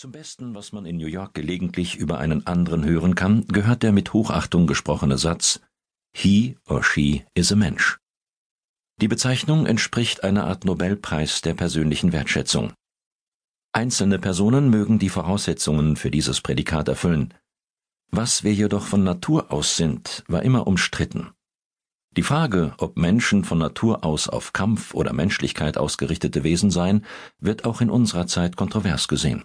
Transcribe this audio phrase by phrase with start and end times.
[0.00, 3.92] Zum Besten, was man in New York gelegentlich über einen anderen hören kann, gehört der
[3.92, 5.60] mit Hochachtung gesprochene Satz
[6.16, 7.98] He or she is a Mensch.
[8.98, 12.72] Die Bezeichnung entspricht einer Art Nobelpreis der persönlichen Wertschätzung.
[13.72, 17.34] Einzelne Personen mögen die Voraussetzungen für dieses Prädikat erfüllen.
[18.10, 21.32] Was wir jedoch von Natur aus sind, war immer umstritten.
[22.16, 27.04] Die Frage, ob Menschen von Natur aus auf Kampf oder Menschlichkeit ausgerichtete Wesen seien,
[27.38, 29.44] wird auch in unserer Zeit kontrovers gesehen.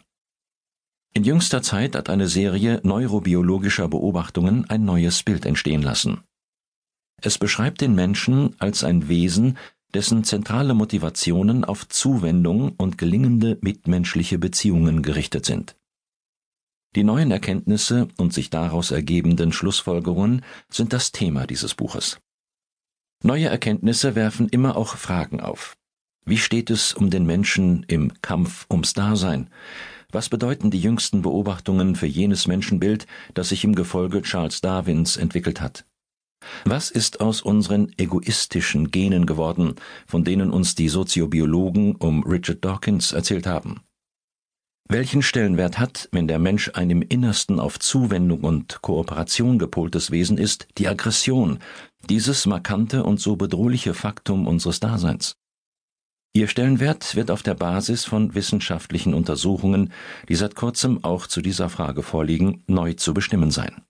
[1.15, 6.23] In jüngster Zeit hat eine Serie neurobiologischer Beobachtungen ein neues Bild entstehen lassen.
[7.21, 9.57] Es beschreibt den Menschen als ein Wesen,
[9.93, 15.77] dessen zentrale Motivationen auf Zuwendung und gelingende mitmenschliche Beziehungen gerichtet sind.
[16.97, 22.19] Die neuen Erkenntnisse und sich daraus ergebenden Schlussfolgerungen sind das Thema dieses Buches.
[23.23, 25.77] Neue Erkenntnisse werfen immer auch Fragen auf.
[26.25, 29.49] Wie steht es um den Menschen im Kampf ums Dasein?
[30.11, 35.61] Was bedeuten die jüngsten Beobachtungen für jenes Menschenbild, das sich im Gefolge Charles Darwins entwickelt
[35.61, 35.85] hat?
[36.63, 39.75] Was ist aus unseren egoistischen Genen geworden,
[40.05, 43.81] von denen uns die Soziobiologen um Richard Dawkins erzählt haben?
[44.87, 50.37] Welchen Stellenwert hat, wenn der Mensch ein im Innersten auf Zuwendung und Kooperation gepoltes Wesen
[50.37, 51.57] ist, die Aggression,
[52.07, 55.37] dieses markante und so bedrohliche Faktum unseres Daseins?
[56.35, 59.93] Ihr Stellenwert wird auf der Basis von wissenschaftlichen Untersuchungen,
[60.27, 63.85] die seit kurzem auch zu dieser Frage vorliegen, neu zu bestimmen sein.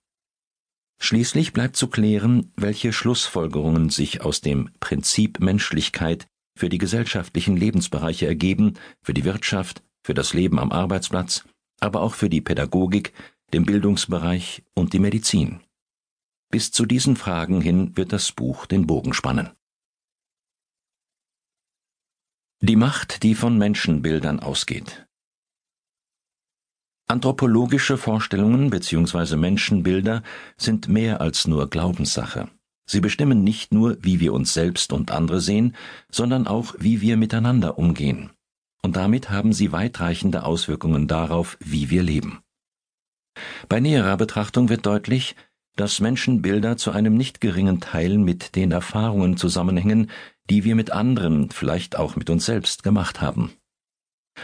[1.02, 8.28] Schließlich bleibt zu klären, welche Schlussfolgerungen sich aus dem Prinzip Menschlichkeit für die gesellschaftlichen Lebensbereiche
[8.28, 11.46] ergeben, für die Wirtschaft, für das Leben am Arbeitsplatz,
[11.80, 13.12] aber auch für die Pädagogik,
[13.54, 15.62] den Bildungsbereich und die Medizin.
[16.52, 19.50] Bis zu diesen Fragen hin wird das Buch den Bogen spannen.
[22.68, 25.06] Die Macht, die von Menschenbildern ausgeht.
[27.08, 29.36] Anthropologische Vorstellungen bzw.
[29.36, 30.24] Menschenbilder
[30.58, 32.50] sind mehr als nur Glaubenssache.
[32.90, 35.76] Sie bestimmen nicht nur, wie wir uns selbst und andere sehen,
[36.10, 38.32] sondern auch, wie wir miteinander umgehen.
[38.82, 42.40] Und damit haben sie weitreichende Auswirkungen darauf, wie wir leben.
[43.70, 45.36] Bei näherer Betrachtung wird deutlich,
[45.76, 50.10] dass Menschenbilder zu einem nicht geringen Teil mit den Erfahrungen zusammenhängen,
[50.50, 53.52] die wir mit anderen, vielleicht auch mit uns selbst gemacht haben.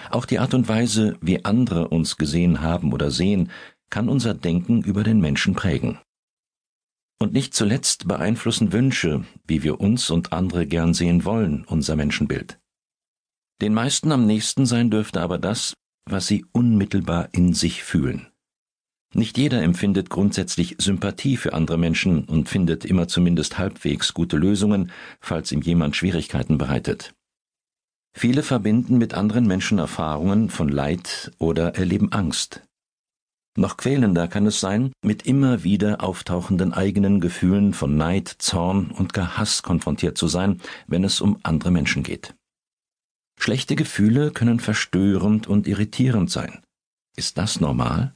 [0.09, 3.51] Auch die Art und Weise, wie andere uns gesehen haben oder sehen,
[3.89, 5.99] kann unser Denken über den Menschen prägen.
[7.19, 12.59] Und nicht zuletzt beeinflussen Wünsche, wie wir uns und andere gern sehen wollen, unser Menschenbild.
[13.61, 15.75] Den meisten am nächsten sein dürfte aber das,
[16.09, 18.30] was sie unmittelbar in sich fühlen.
[19.13, 24.91] Nicht jeder empfindet grundsätzlich Sympathie für andere Menschen und findet immer zumindest halbwegs gute Lösungen,
[25.19, 27.13] falls ihm jemand Schwierigkeiten bereitet.
[28.13, 32.61] Viele verbinden mit anderen Menschen Erfahrungen von Leid oder erleben Angst.
[33.57, 39.13] Noch quälender kann es sein, mit immer wieder auftauchenden eigenen Gefühlen von Neid, Zorn und
[39.13, 42.33] gar Hass konfrontiert zu sein, wenn es um andere Menschen geht.
[43.37, 46.61] Schlechte Gefühle können verstörend und irritierend sein.
[47.17, 48.13] Ist das normal?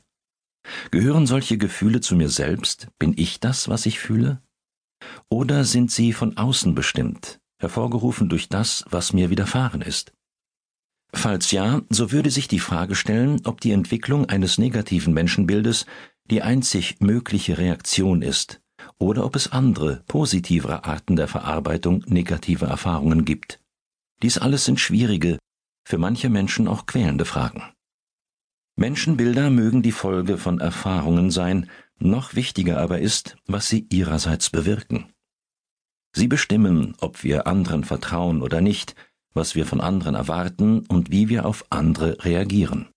[0.91, 2.87] Gehören solche Gefühle zu mir selbst?
[2.99, 4.41] Bin ich das, was ich fühle?
[5.29, 10.13] Oder sind sie von außen bestimmt, hervorgerufen durch das, was mir widerfahren ist?
[11.13, 15.85] Falls ja, so würde sich die Frage stellen, ob die Entwicklung eines negativen Menschenbildes
[16.29, 18.61] die einzig mögliche Reaktion ist,
[18.97, 23.61] oder ob es andere, positivere Arten der Verarbeitung negativer Erfahrungen gibt.
[24.23, 25.37] Dies alles sind schwierige,
[25.87, 27.63] für manche Menschen auch quälende Fragen.
[28.77, 35.13] Menschenbilder mögen die Folge von Erfahrungen sein, noch wichtiger aber ist, was sie ihrerseits bewirken.
[36.13, 38.95] Sie bestimmen, ob wir anderen vertrauen oder nicht,
[39.33, 42.89] was wir von anderen erwarten und wie wir auf andere reagieren.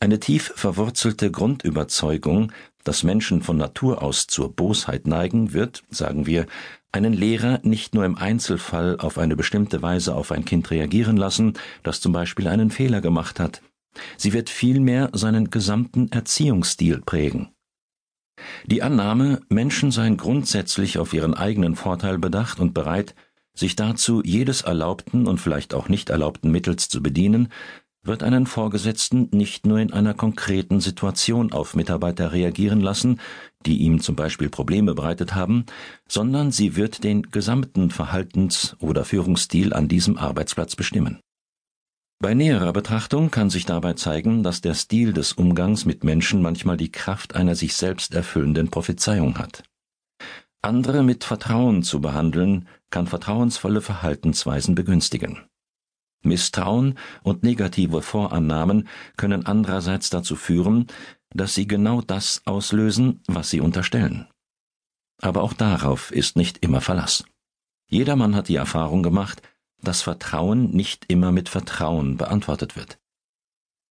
[0.00, 2.50] Eine tief verwurzelte Grundüberzeugung,
[2.82, 6.46] dass Menschen von Natur aus zur Bosheit neigen, wird, sagen wir,
[6.90, 11.54] einen Lehrer nicht nur im Einzelfall auf eine bestimmte Weise auf ein Kind reagieren lassen,
[11.84, 13.62] das zum Beispiel einen Fehler gemacht hat,
[14.16, 17.50] Sie wird vielmehr seinen gesamten Erziehungsstil prägen.
[18.66, 23.14] Die Annahme, Menschen seien grundsätzlich auf ihren eigenen Vorteil bedacht und bereit,
[23.54, 27.48] sich dazu jedes erlaubten und vielleicht auch nicht erlaubten Mittels zu bedienen,
[28.04, 33.20] wird einen Vorgesetzten nicht nur in einer konkreten Situation auf Mitarbeiter reagieren lassen,
[33.64, 35.66] die ihm zum Beispiel Probleme bereitet haben,
[36.08, 41.20] sondern sie wird den gesamten Verhaltens- oder Führungsstil an diesem Arbeitsplatz bestimmen.
[42.22, 46.76] Bei näherer Betrachtung kann sich dabei zeigen, dass der Stil des Umgangs mit Menschen manchmal
[46.76, 49.64] die Kraft einer sich selbst erfüllenden Prophezeiung hat.
[50.60, 55.40] Andere mit Vertrauen zu behandeln, kann vertrauensvolle Verhaltensweisen begünstigen.
[56.22, 58.86] Misstrauen und negative Vorannahmen
[59.16, 60.86] können andererseits dazu führen,
[61.34, 64.28] dass sie genau das auslösen, was sie unterstellen.
[65.20, 67.24] Aber auch darauf ist nicht immer Verlass.
[67.88, 69.42] Jedermann hat die Erfahrung gemacht,
[69.82, 72.98] dass Vertrauen nicht immer mit Vertrauen beantwortet wird.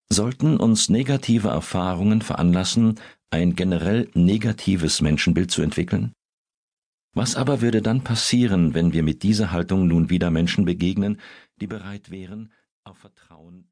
[0.10, 3.00] Sollten uns negative Erfahrungen veranlassen,
[3.30, 6.14] ein generell negatives Menschenbild zu entwickeln?
[7.14, 11.20] Was aber würde dann passieren, wenn wir mit dieser Haltung nun wieder Menschen begegnen,
[11.60, 12.52] die bereit wären,
[12.84, 13.70] auf Vertrauen